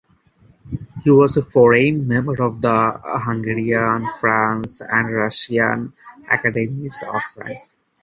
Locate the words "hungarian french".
3.05-4.81